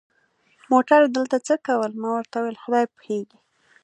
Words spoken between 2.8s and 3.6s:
پوهېږي.